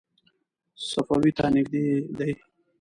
صفوي 0.87 1.31
ته 1.37 1.45
نږدې 1.55 1.83
دی. 2.17 2.31